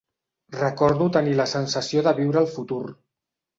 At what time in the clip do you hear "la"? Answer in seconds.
1.41-1.47